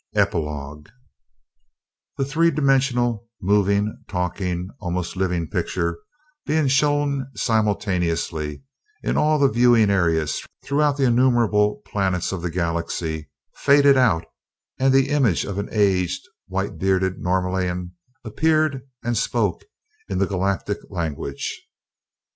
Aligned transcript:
Epilogue 0.15 0.87
The 2.17 2.25
three 2.25 2.49
dimensional, 2.49 3.27
moving, 3.39 3.99
talking, 4.07 4.71
almost 4.79 5.15
living 5.15 5.47
picture, 5.47 5.99
being 6.43 6.67
shown 6.69 7.27
simultaneously 7.35 8.63
in 9.03 9.15
all 9.15 9.37
the 9.37 9.47
viewing 9.47 9.91
areas 9.91 10.43
throughout 10.65 10.97
the 10.97 11.03
innumerable 11.05 11.83
planets 11.85 12.31
of 12.31 12.41
the 12.41 12.49
Galaxy, 12.49 13.29
faded 13.55 13.95
out 13.95 14.25
and 14.79 14.91
the 14.91 15.09
image 15.09 15.45
of 15.45 15.59
an 15.59 15.69
aged, 15.71 16.23
white 16.47 16.79
bearded 16.79 17.19
Norlaminian 17.19 17.91
appeared 18.25 18.81
and 19.03 19.15
spoke 19.15 19.65
in 20.09 20.17
the 20.17 20.25
Galactic 20.25 20.79
language. 20.89 21.63